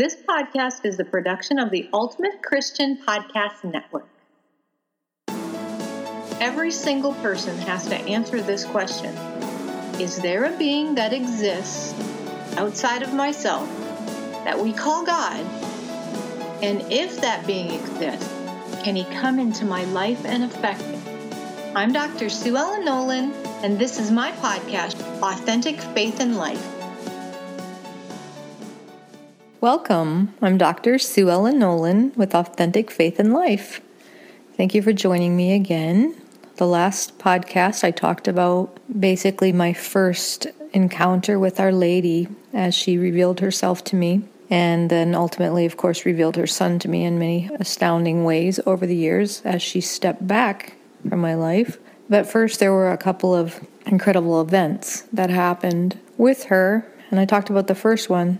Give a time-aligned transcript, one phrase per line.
[0.00, 4.08] This podcast is the production of the Ultimate Christian Podcast Network.
[6.40, 9.14] Every single person has to answer this question
[10.00, 11.92] Is there a being that exists
[12.56, 13.68] outside of myself
[14.44, 15.44] that we call God?
[16.62, 18.26] And if that being exists,
[18.82, 20.98] can he come into my life and affect me?
[21.76, 22.30] I'm Dr.
[22.30, 26.79] Sue Ellen Nolan, and this is my podcast, Authentic Faith and Life.
[29.60, 30.32] Welcome.
[30.40, 30.98] I'm Dr.
[30.98, 33.82] Sue Ellen Nolan with Authentic Faith in Life.
[34.56, 36.16] Thank you for joining me again.
[36.56, 42.96] The last podcast, I talked about basically my first encounter with Our Lady as she
[42.96, 47.18] revealed herself to me, and then ultimately, of course, revealed her son to me in
[47.18, 51.76] many astounding ways over the years as she stepped back from my life.
[52.08, 57.26] But first, there were a couple of incredible events that happened with her, and I
[57.26, 58.38] talked about the first one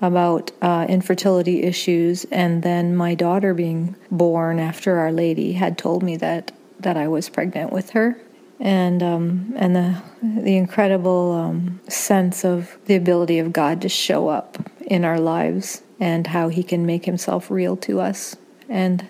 [0.00, 6.02] about uh, infertility issues, and then my daughter being born after Our Lady had told
[6.02, 8.20] me that that I was pregnant with her,
[8.60, 14.28] and um, and the the incredible um, sense of the ability of God to show
[14.28, 18.36] up in our lives and how He can make Himself real to us
[18.68, 19.06] and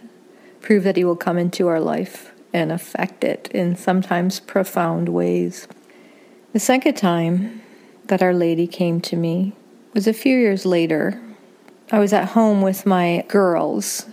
[0.61, 5.69] prove that He will come into our life and affect it in sometimes profound ways.
[6.55, 7.61] The second time
[8.07, 9.53] that Our Lady came to me
[9.95, 11.21] was a few years later.
[11.91, 14.07] I was at home with my girls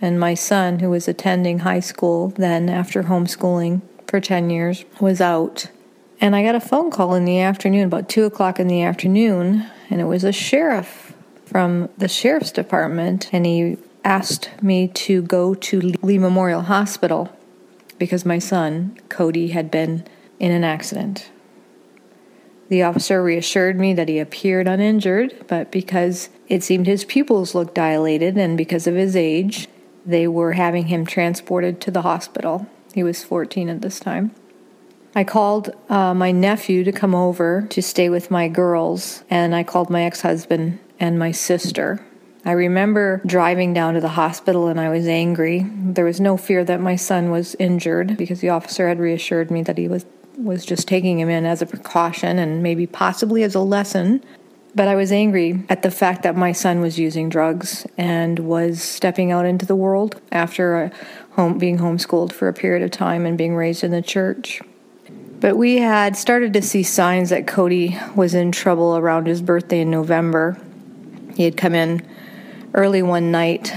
[0.00, 5.20] and my son, who was attending high school then after homeschooling for 10 years, was
[5.20, 5.68] out.
[6.20, 9.66] And I got a phone call in the afternoon, about 2 o'clock in the afternoon,
[9.88, 11.14] and it was a sheriff
[11.46, 17.34] from the sheriff's department, and he asked me to go to Lee Memorial Hospital
[17.98, 20.04] because my son, Cody, had been
[20.38, 21.30] in an accident.
[22.68, 27.74] The officer reassured me that he appeared uninjured, but because it seemed his pupils looked
[27.74, 29.68] dilated and because of his age,
[30.06, 32.66] they were having him transported to the hospital.
[32.94, 34.32] He was 14 at this time.
[35.14, 39.62] I called uh, my nephew to come over to stay with my girls, and I
[39.62, 42.04] called my ex husband and my sister.
[42.44, 45.66] I remember driving down to the hospital and I was angry.
[45.66, 49.62] There was no fear that my son was injured because the officer had reassured me
[49.62, 50.04] that he was
[50.36, 54.22] was just taking him in as a precaution and maybe possibly as a lesson.
[54.74, 58.82] But I was angry at the fact that my son was using drugs and was
[58.82, 60.90] stepping out into the world after uh,
[61.36, 64.60] home, being homeschooled for a period of time and being raised in the church.
[65.40, 69.80] But we had started to see signs that Cody was in trouble around his birthday
[69.80, 70.58] in November.
[71.36, 72.04] He had come in
[72.72, 73.72] early one night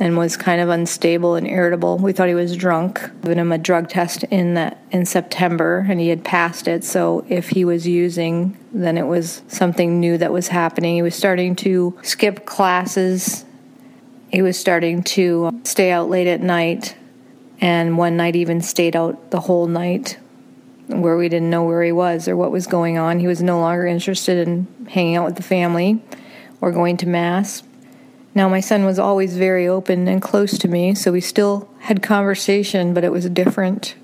[0.00, 1.98] and was kind of unstable and irritable.
[1.98, 3.00] We thought he was drunk.
[3.22, 6.84] Given him a drug test in that in September, and he had passed it.
[6.84, 10.96] So if he was using, then it was something new that was happening.
[10.96, 13.44] He was starting to skip classes.
[14.30, 16.96] He was starting to stay out late at night,
[17.60, 20.18] and one night even stayed out the whole night,
[20.88, 23.20] where we didn't know where he was or what was going on.
[23.20, 26.02] He was no longer interested in hanging out with the family
[26.60, 27.62] or going to mass
[28.34, 32.02] now, my son was always very open and close to me, so we still had
[32.02, 33.94] conversation, but it was different.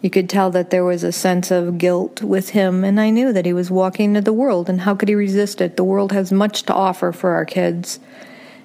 [0.00, 3.32] You could tell that there was a sense of guilt with him, and I knew
[3.32, 5.76] that he was walking into the world, and how could he resist it?
[5.76, 8.00] The world has much to offer for our kids,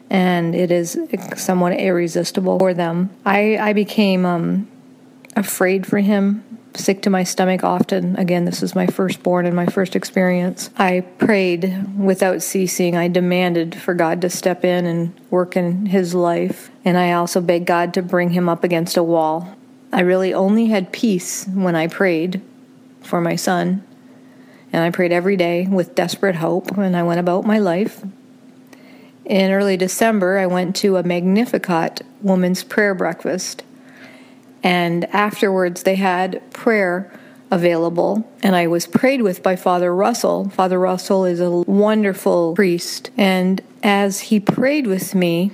[0.09, 0.97] and it is
[1.35, 3.11] somewhat irresistible for them.
[3.23, 4.67] I, I became um,
[5.35, 6.43] afraid for him
[6.77, 8.15] sick to my stomach often.
[8.17, 10.69] Again, this was my firstborn and my first experience.
[10.77, 12.95] I prayed without ceasing.
[12.95, 16.71] I demanded for God to step in and work in his life.
[16.85, 19.55] And I also begged God to bring him up against a wall.
[19.91, 22.41] I really only had peace when I prayed
[23.01, 23.83] for my son.
[24.73, 28.03] And I prayed every day with desperate hope, and I went about my life.
[29.23, 33.63] In early December, I went to a Magnificat woman's prayer breakfast
[34.67, 37.09] and afterwards, they had prayer
[37.51, 40.49] available, and I was prayed with by Father Russell.
[40.49, 45.51] Father Russell is a wonderful priest, and as he prayed with me,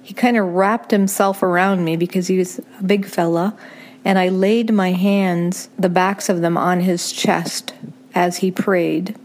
[0.00, 3.58] he kind of wrapped himself around me because he was a big fella,
[4.04, 7.74] and I laid my hands, the backs of them, on his chest
[8.14, 9.16] as he prayed.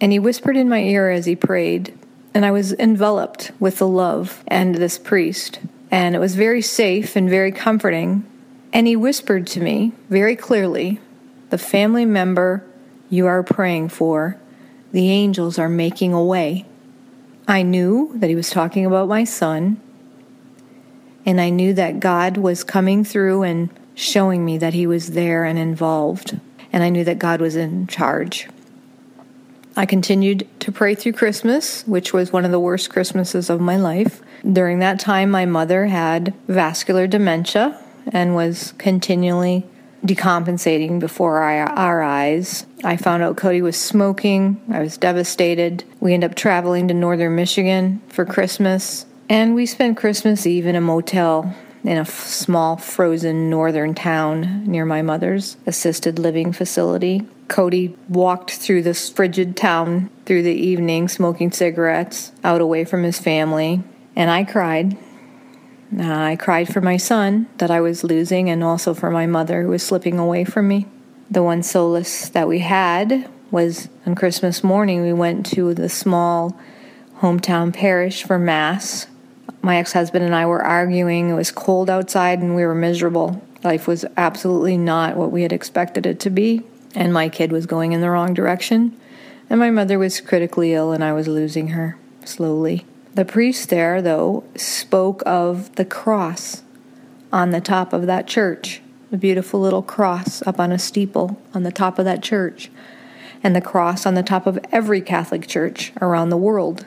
[0.00, 1.92] And he whispered in my ear as he prayed,
[2.32, 5.58] and I was enveloped with the love and this priest.
[5.90, 8.24] And it was very safe and very comforting
[8.76, 11.00] and he whispered to me very clearly
[11.48, 12.62] the family member
[13.08, 14.38] you are praying for,
[14.92, 16.66] the angels are making a way.
[17.48, 19.80] I knew that he was talking about my son,
[21.24, 25.46] and I knew that God was coming through and showing me that he was there
[25.46, 26.38] and involved,
[26.70, 28.46] and I knew that God was in charge.
[29.74, 33.78] I continued to pray through Christmas, which was one of the worst Christmases of my
[33.78, 34.20] life.
[34.44, 37.82] During that time, my mother had vascular dementia
[38.12, 39.66] and was continually
[40.04, 42.66] decompensating before our eyes.
[42.84, 44.60] I found out Cody was smoking.
[44.72, 45.84] I was devastated.
[46.00, 50.76] We ended up traveling to northern Michigan for Christmas, and we spent Christmas Eve in
[50.76, 57.26] a motel in a f- small frozen northern town near my mother's assisted living facility.
[57.48, 63.20] Cody walked through this frigid town through the evening, smoking cigarettes, out away from his
[63.20, 63.82] family,
[64.16, 64.98] and I cried.
[65.98, 69.68] I cried for my son that I was losing and also for my mother who
[69.68, 70.86] was slipping away from me.
[71.30, 76.58] The one solace that we had was on Christmas morning, we went to the small
[77.20, 79.06] hometown parish for Mass.
[79.62, 81.30] My ex husband and I were arguing.
[81.30, 83.42] It was cold outside and we were miserable.
[83.64, 86.62] Life was absolutely not what we had expected it to be,
[86.94, 88.96] and my kid was going in the wrong direction.
[89.48, 92.84] And my mother was critically ill, and I was losing her slowly.
[93.16, 96.62] The priest there, though, spoke of the cross
[97.32, 101.62] on the top of that church, a beautiful little cross up on a steeple on
[101.62, 102.70] the top of that church,
[103.42, 106.84] and the cross on the top of every Catholic church around the world.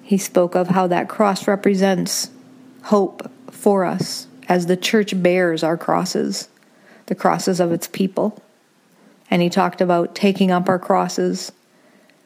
[0.00, 2.30] He spoke of how that cross represents
[2.84, 6.48] hope for us as the church bears our crosses,
[7.06, 8.40] the crosses of its people.
[9.28, 11.50] And he talked about taking up our crosses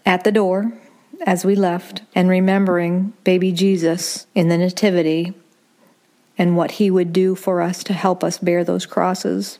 [0.04, 0.74] at the door
[1.24, 5.34] as we left and remembering baby Jesus in the Nativity
[6.38, 9.58] and what he would do for us to help us bear those crosses.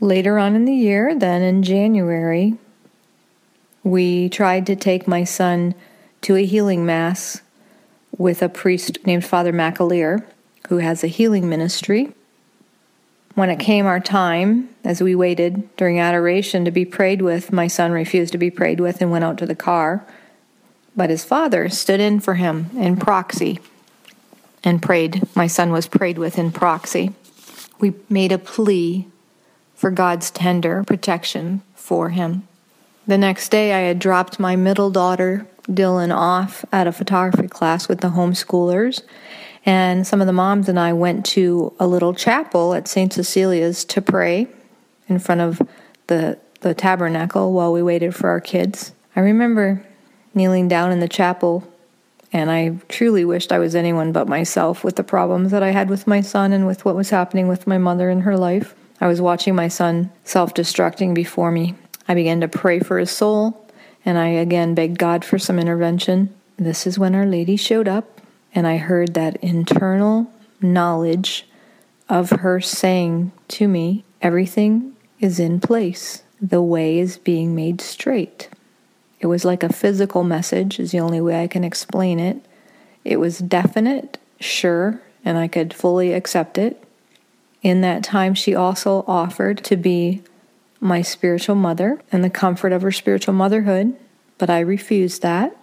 [0.00, 2.56] Later on in the year, then in January,
[3.82, 5.74] we tried to take my son
[6.22, 7.42] to a healing mass
[8.16, 10.24] with a priest named Father McAlear,
[10.68, 12.12] who has a healing ministry.
[13.34, 17.68] When it came our time, as we waited during adoration to be prayed with, my
[17.68, 20.04] son refused to be prayed with and went out to the car.
[20.98, 23.60] But his father stood in for him in proxy
[24.64, 25.22] and prayed.
[25.36, 27.12] My son was prayed with in proxy.
[27.78, 29.06] We made a plea
[29.76, 32.48] for God's tender protection for him.
[33.06, 37.88] The next day, I had dropped my middle daughter, Dylan, off at a photography class
[37.88, 39.02] with the homeschoolers,
[39.64, 43.12] and some of the moms and I went to a little chapel at St.
[43.12, 44.48] Cecilia's to pray
[45.08, 45.62] in front of
[46.08, 48.90] the, the tabernacle while we waited for our kids.
[49.14, 49.84] I remember
[50.38, 51.70] kneeling down in the chapel,
[52.32, 55.90] and I truly wished I was anyone but myself with the problems that I had
[55.90, 58.74] with my son and with what was happening with my mother in her life.
[59.00, 61.74] I was watching my son self destructing before me.
[62.06, 63.68] I began to pray for his soul,
[64.04, 66.34] and I again begged God for some intervention.
[66.56, 68.20] This is when Our Lady showed up,
[68.54, 71.46] and I heard that internal knowledge
[72.08, 78.48] of her saying to me, Everything is in place, the way is being made straight.
[79.20, 82.44] It was like a physical message, is the only way I can explain it.
[83.04, 86.82] It was definite, sure, and I could fully accept it.
[87.62, 90.22] In that time, she also offered to be
[90.80, 93.96] my spiritual mother and the comfort of her spiritual motherhood,
[94.38, 95.56] but I refused that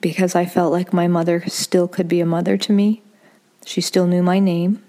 [0.00, 3.02] because I felt like my mother still could be a mother to me.
[3.66, 4.82] She still knew my name,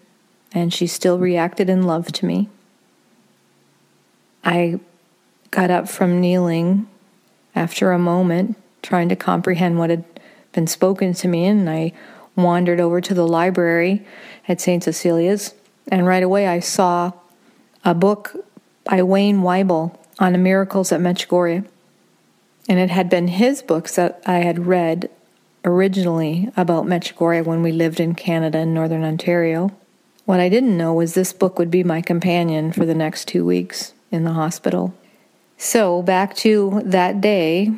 [0.53, 2.49] and she still reacted in love to me.
[4.43, 4.79] I
[5.49, 6.87] got up from kneeling
[7.55, 10.03] after a moment, trying to comprehend what had
[10.53, 11.93] been spoken to me, and I
[12.35, 14.05] wandered over to the library
[14.47, 14.83] at St.
[14.83, 15.53] Cecilia's,
[15.91, 17.11] and right away I saw
[17.83, 18.35] a book
[18.83, 21.65] by Wayne Weible on the miracles at Medjugorje.
[22.69, 25.09] And it had been his books that I had read
[25.65, 29.71] originally about Medjugorje when we lived in Canada in Northern Ontario.
[30.25, 33.45] What I didn't know was this book would be my companion for the next two
[33.45, 34.93] weeks in the hospital.
[35.63, 37.71] So, back to that day,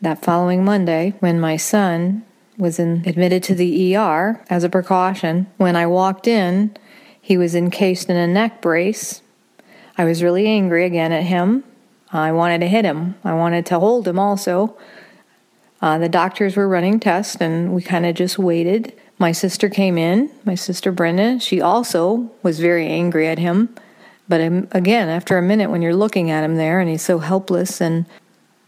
[0.00, 2.24] that following Monday, when my son
[2.56, 5.48] was in, admitted to the ER as a precaution.
[5.56, 6.76] When I walked in,
[7.20, 9.20] he was encased in a neck brace.
[9.98, 11.64] I was really angry again at him.
[12.12, 13.16] I wanted to hit him.
[13.24, 14.78] I wanted to hold him also.
[15.80, 18.92] Uh, the doctors were running tests, and we kind of just waited.
[19.18, 21.40] My sister came in, my sister Brenda.
[21.40, 23.74] She also was very angry at him.
[24.28, 24.40] But
[24.72, 28.06] again, after a minute, when you're looking at him there and he's so helpless and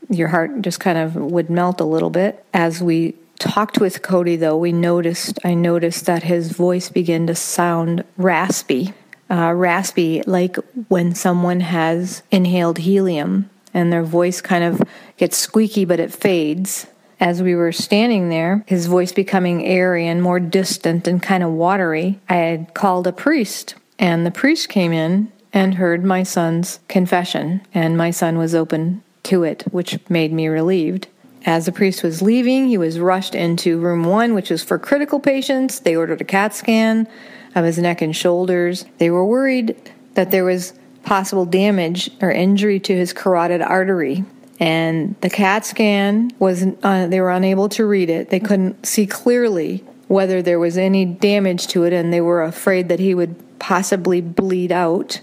[0.09, 2.45] your heart just kind of would melt a little bit.
[2.53, 7.35] As we talked with Cody, though, we noticed, I noticed that his voice began to
[7.35, 8.93] sound raspy.
[9.31, 10.57] Uh, raspy, like
[10.89, 14.83] when someone has inhaled helium and their voice kind of
[15.17, 16.87] gets squeaky, but it fades.
[17.21, 21.51] As we were standing there, his voice becoming airy and more distant and kind of
[21.51, 26.81] watery, I had called a priest, and the priest came in and heard my son's
[26.89, 31.07] confession, and my son was open to it, which made me relieved.
[31.47, 35.21] As the priest was leaving, he was rushed into room one, which was for critical
[35.21, 35.79] patients.
[35.79, 37.07] They ordered a CAT scan
[37.55, 38.85] of his neck and shoulders.
[38.99, 39.77] They were worried
[40.15, 40.73] that there was
[41.05, 44.25] possible damage or injury to his carotid artery.
[44.59, 48.31] And the CAT scan was, uh, they were unable to read it.
[48.31, 52.89] They couldn't see clearly whether there was any damage to it, and they were afraid
[52.89, 55.21] that he would possibly bleed out.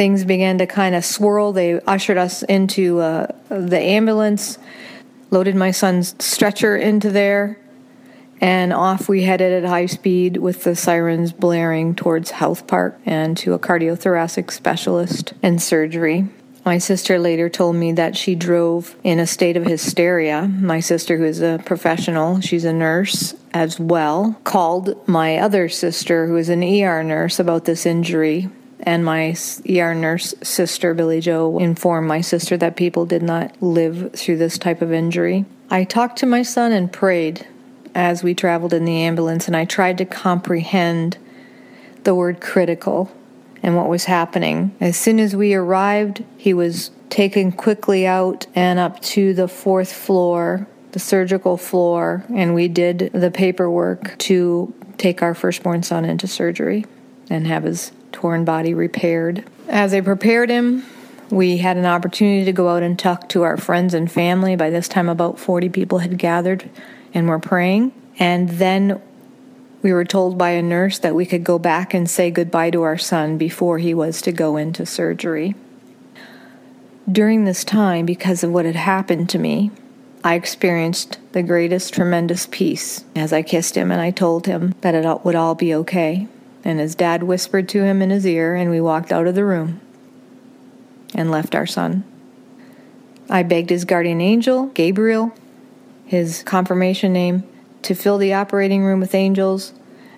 [0.00, 1.52] Things began to kind of swirl.
[1.52, 4.56] They ushered us into uh, the ambulance,
[5.30, 7.58] loaded my son's stretcher into there,
[8.40, 13.36] and off we headed at high speed with the sirens blaring towards Health Park and
[13.36, 16.26] to a cardiothoracic specialist and surgery.
[16.64, 20.48] My sister later told me that she drove in a state of hysteria.
[20.48, 26.26] My sister, who is a professional, she's a nurse as well, called my other sister,
[26.26, 28.48] who is an ER nurse, about this injury.
[28.82, 29.36] And my
[29.68, 34.58] ER nurse sister, Billy Joe, informed my sister that people did not live through this
[34.58, 35.44] type of injury.
[35.70, 37.46] I talked to my son and prayed
[37.94, 41.18] as we traveled in the ambulance, and I tried to comprehend
[42.04, 43.10] the word critical
[43.62, 44.74] and what was happening.
[44.80, 49.92] As soon as we arrived, he was taken quickly out and up to the fourth
[49.92, 56.26] floor, the surgical floor, and we did the paperwork to take our firstborn son into
[56.26, 56.86] surgery
[57.28, 59.44] and have his torn body repaired.
[59.68, 60.84] As they prepared him,
[61.30, 64.56] we had an opportunity to go out and talk to our friends and family.
[64.56, 66.68] By this time, about 40 people had gathered
[67.14, 67.92] and were praying.
[68.18, 69.00] And then
[69.82, 72.82] we were told by a nurse that we could go back and say goodbye to
[72.82, 75.54] our son before he was to go into surgery.
[77.10, 79.70] During this time, because of what had happened to me,
[80.22, 84.94] I experienced the greatest tremendous peace as I kissed him and I told him that
[84.94, 86.28] it would all be okay.
[86.64, 89.44] And his dad whispered to him in his ear, and we walked out of the
[89.44, 89.80] room
[91.14, 92.04] and left our son.
[93.28, 95.32] I begged his guardian angel, Gabriel,
[96.04, 97.44] his confirmation name,
[97.82, 99.72] to fill the operating room with angels,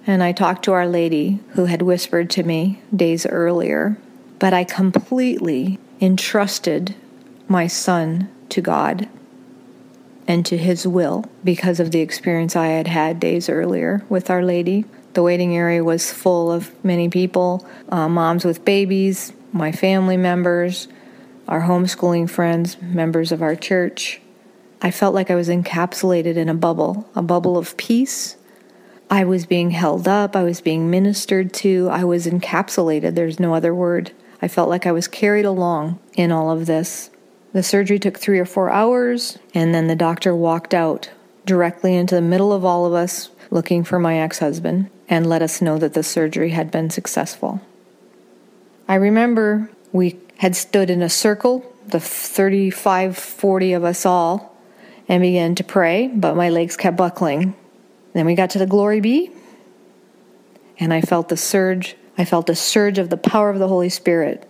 [0.07, 3.99] and I talked to Our Lady, who had whispered to me days earlier.
[4.39, 6.97] But I completely entrusted
[7.47, 9.09] my son to God
[10.27, 14.45] and to His will because of the experience I had had days earlier with Our
[14.45, 14.85] Lady.
[15.15, 20.89] The waiting area was full of many people uh, moms with babies, my family members,
[21.47, 24.21] our homeschooling friends, members of our church.
[24.81, 28.37] I felt like I was encapsulated in a bubble, a bubble of peace.
[29.11, 33.15] I was being held up, I was being ministered to, I was encapsulated.
[33.15, 34.13] There's no other word.
[34.41, 37.11] I felt like I was carried along in all of this.
[37.53, 41.11] The surgery took three or four hours, and then the doctor walked out
[41.45, 45.43] directly into the middle of all of us looking for my ex husband and let
[45.43, 47.61] us know that the surgery had been successful.
[48.89, 54.57] I remember we had stood in a circle, the 35, 40 of us all,
[55.07, 57.55] and began to pray, but my legs kept buckling.
[58.15, 59.31] Then we got to the glory be,
[60.79, 61.95] and I felt the surge.
[62.17, 64.49] I felt a surge of the power of the Holy Spirit,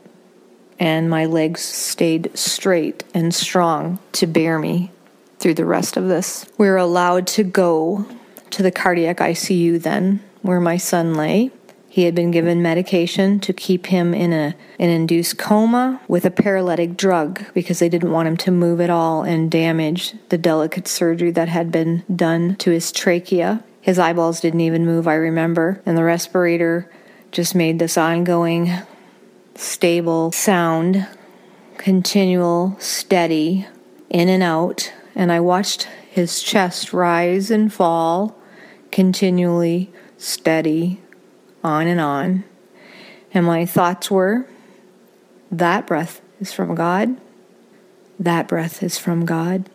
[0.78, 4.92] and my legs stayed straight and strong to bear me
[5.40, 6.46] through the rest of this.
[6.56, 8.06] We were allowed to go
[8.52, 11.50] to the cardiac ICU then, where my son lay.
[11.88, 16.30] He had been given medication to keep him in a, an induced coma with a
[16.30, 20.88] paralytic drug because they didn't want him to move at all and damage the delicate
[20.88, 23.62] surgery that had been done to his trachea.
[23.82, 26.90] His eyeballs didn't even move, I remember, and the respirator
[27.30, 28.72] just made this ongoing,
[29.54, 31.06] stable sound,
[31.76, 33.66] continual, steady,
[34.08, 34.92] in and out.
[35.14, 38.38] And I watched his chest rise and fall,
[38.92, 41.00] continually steady,
[41.64, 42.44] on and on.
[43.34, 44.46] And my thoughts were
[45.50, 47.16] that breath is from God.
[48.18, 49.68] That breath is from God.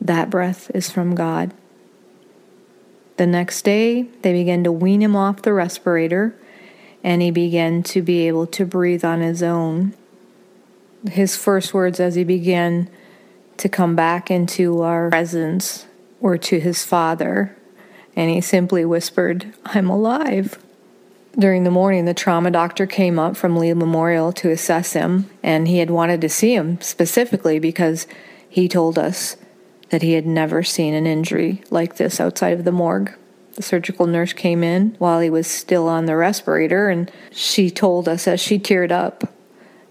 [0.00, 1.54] That breath is from God.
[3.16, 6.34] The next day, they began to wean him off the respirator,
[7.02, 9.94] and he began to be able to breathe on his own.
[11.10, 12.90] His first words as he began
[13.58, 15.86] to come back into our presence
[16.20, 17.56] were to his father,
[18.16, 20.58] and he simply whispered, I'm alive.
[21.38, 25.66] During the morning, the trauma doctor came up from Lee Memorial to assess him, and
[25.66, 28.06] he had wanted to see him specifically because
[28.48, 29.36] he told us
[29.90, 33.12] that he had never seen an injury like this outside of the morgue.
[33.56, 38.08] The surgical nurse came in while he was still on the respirator, and she told
[38.08, 39.32] us as she teared up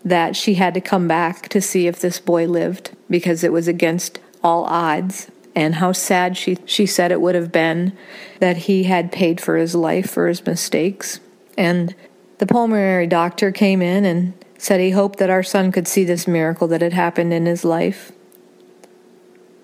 [0.05, 3.67] that she had to come back to see if this boy lived because it was
[3.67, 7.95] against all odds and how sad she she said it would have been
[8.39, 11.19] that he had paid for his life for his mistakes
[11.57, 11.95] and
[12.39, 16.27] the pulmonary doctor came in and said he hoped that our son could see this
[16.27, 18.11] miracle that had happened in his life.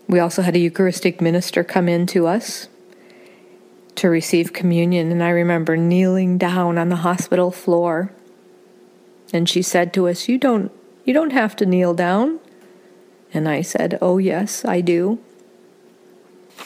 [0.08, 2.67] We also had a Eucharistic minister come in to us
[3.96, 8.12] to receive communion, and I remember kneeling down on the hospital floor.
[9.31, 10.72] And she said to us, "You don't
[11.05, 12.39] you don't have to kneel down."
[13.34, 15.19] And I said, "Oh yes, I do."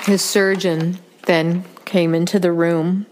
[0.06, 3.06] His surgeon then came into the room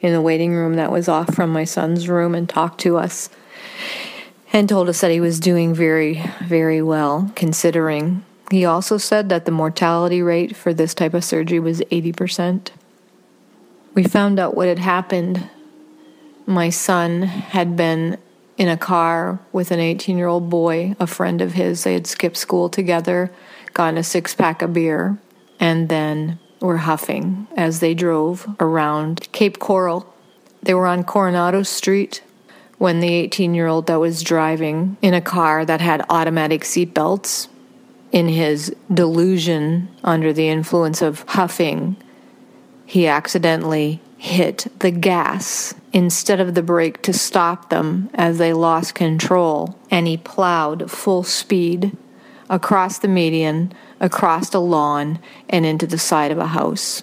[0.00, 3.28] in the waiting room that was off from my son's room and talked to us
[4.52, 8.24] and told us that he was doing very, very well considering.
[8.50, 12.68] He also said that the mortality rate for this type of surgery was 80%.
[13.94, 15.48] We found out what had happened.
[16.46, 18.18] My son had been
[18.56, 21.82] in a car with an 18 year old boy, a friend of his.
[21.82, 23.32] They had skipped school together,
[23.74, 25.18] gotten a six pack of beer,
[25.60, 30.12] and then were huffing as they drove around Cape Coral.
[30.62, 32.22] They were on Coronado Street
[32.78, 37.48] when the 18 year old that was driving in a car that had automatic seatbelts,
[38.12, 41.96] in his delusion under the influence of huffing,
[42.86, 48.94] he accidentally hit the gas instead of the brake to stop them as they lost
[48.94, 51.96] control, and he plowed full speed
[52.48, 57.02] across the median, across a lawn, and into the side of a house.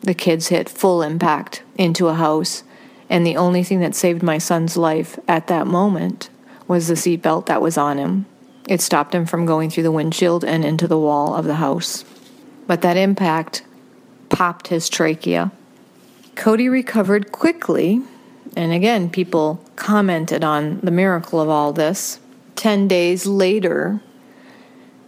[0.00, 2.62] The kids hit full impact into a house
[3.10, 6.30] and the only thing that saved my son's life at that moment
[6.66, 8.26] was the seatbelt that was on him.
[8.68, 12.04] It stopped him from going through the windshield and into the wall of the house.
[12.66, 13.62] But that impact
[14.30, 15.52] popped his trachea.
[16.34, 18.00] Cody recovered quickly,
[18.56, 22.18] and again, people commented on the miracle of all this.
[22.56, 24.00] Ten days later,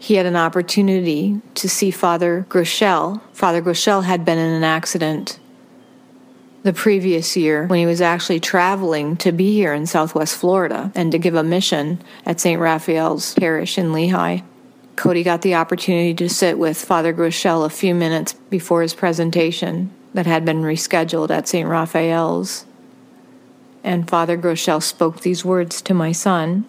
[0.06, 3.20] he had an opportunity to see Father Groeschel.
[3.32, 5.40] Father Groeschel had been in an accident
[6.62, 11.10] the previous year when he was actually traveling to be here in Southwest Florida and
[11.10, 12.60] to give a mission at St.
[12.60, 14.42] Raphael's Parish in Lehigh.
[14.94, 19.90] Cody got the opportunity to sit with Father Groeschel a few minutes before his presentation
[20.14, 21.68] that had been rescheduled at St.
[21.68, 22.64] Raphael's.
[23.82, 26.64] And Father Groeschel spoke these words to my son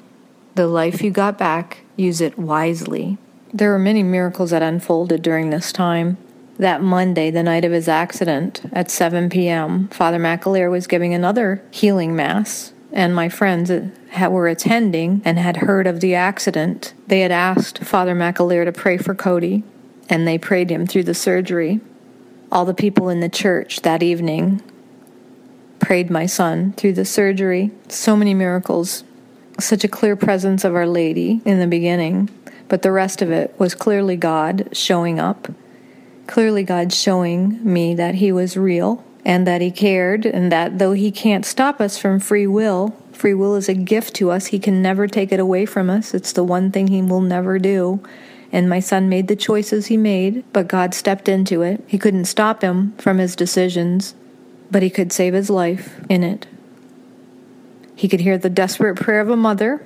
[0.56, 3.20] The life you got back, use it wisely.
[3.54, 6.18] There were many miracles that unfolded during this time.
[6.58, 11.64] That Monday, the night of his accident, at 7 p.m., Father McAlear was giving another
[11.72, 13.72] healing mass, and my friends
[14.20, 16.94] were attending and had heard of the accident.
[17.08, 19.64] They had asked Father McAlear to pray for Cody,
[20.10, 21.80] and they prayed him through the surgery.
[22.52, 24.64] All the people in the church that evening
[25.80, 27.72] prayed my son through the surgery.
[27.88, 29.04] So many miracles,
[29.60, 32.30] such a clear presence of Our Lady in the beginning,
[32.70, 35.48] but the rest of it was clearly God showing up
[36.28, 40.92] clearly God showing me that He was real and that He cared, and that though
[40.92, 44.48] He can't stop us from free will, free will is a gift to us.
[44.48, 46.14] He can never take it away from us.
[46.14, 48.02] It's the one thing He will never do.
[48.52, 51.84] And my son made the choices he made, but God stepped into it.
[51.86, 54.16] He couldn't stop him from his decisions,
[54.72, 56.48] but he could save his life in it.
[57.94, 59.86] He could hear the desperate prayer of a mother,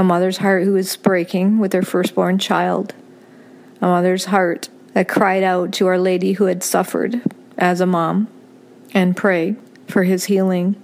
[0.00, 2.94] a mother's heart who is breaking with her firstborn child,
[3.82, 7.20] a mother's heart that cried out to Our Lady who had suffered
[7.58, 8.26] as a mom
[8.94, 9.56] and prayed
[9.88, 10.74] for his healing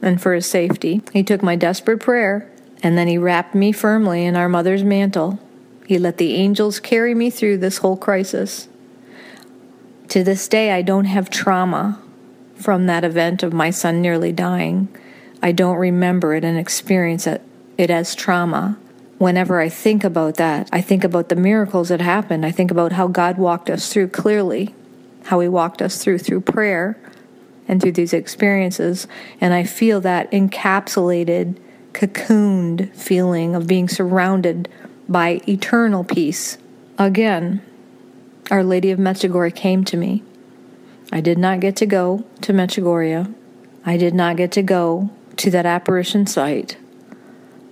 [0.00, 1.02] and for his safety.
[1.12, 2.50] He took my desperate prayer
[2.82, 5.38] and then he wrapped me firmly in our mother's mantle.
[5.86, 8.66] He let the angels carry me through this whole crisis.
[10.08, 12.00] To this day, I don't have trauma
[12.54, 14.88] from that event of my son nearly dying.
[15.42, 17.42] I don't remember it and experience it,
[17.82, 18.78] it as trauma
[19.22, 22.44] whenever I think about that, I think about the miracles that happened.
[22.44, 24.74] I think about how God walked us through clearly,
[25.26, 26.98] how He walked us through through prayer
[27.68, 29.06] and through these experiences.
[29.40, 31.56] And I feel that encapsulated,
[31.92, 34.68] cocooned feeling of being surrounded
[35.08, 36.58] by eternal peace.
[36.98, 37.62] Again,
[38.50, 40.24] Our Lady of Medjugorje came to me.
[41.12, 43.32] I did not get to go to Medjugorje.
[43.86, 46.76] I did not get to go to that apparition site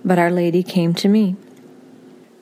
[0.03, 1.35] but Our Lady came to me.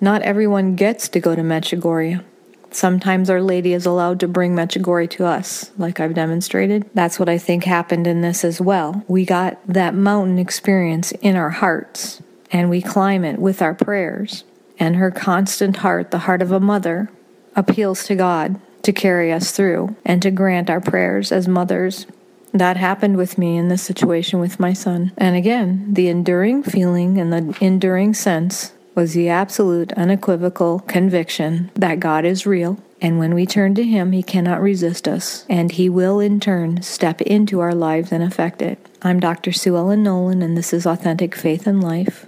[0.01, 2.23] Not everyone gets to go to Medjugorje.
[2.71, 6.89] Sometimes Our Lady is allowed to bring Medjugorje to us, like I've demonstrated.
[6.93, 9.03] That's what I think happened in this as well.
[9.07, 14.43] We got that mountain experience in our hearts, and we climb it with our prayers.
[14.77, 17.11] And her constant heart, the heart of a mother,
[17.55, 22.05] appeals to God to carry us through and to grant our prayers as mothers
[22.53, 25.12] that happened with me in this situation with my son.
[25.17, 31.99] And again, the enduring feeling and the enduring sense was the absolute, unequivocal conviction that
[31.99, 32.79] God is real.
[33.01, 36.81] And when we turn to Him, He cannot resist us, and He will in turn
[36.81, 38.77] step into our lives and affect it.
[39.01, 39.53] I'm Dr.
[39.53, 42.25] Sue Ellen Nolan, and this is Authentic Faith and Life.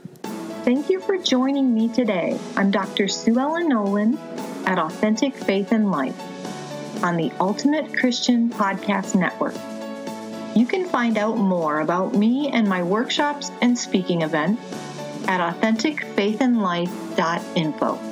[0.63, 2.39] Thank you for joining me today.
[2.55, 3.10] I'm Dr.
[3.10, 4.17] Sue Ellen Nolan
[4.65, 6.17] at Authentic Faith and Life
[7.03, 9.55] on the Ultimate Christian Podcast Network.
[10.55, 14.61] You can find out more about me and my workshops and speaking events
[15.27, 18.11] at authenticfaithandlife.info.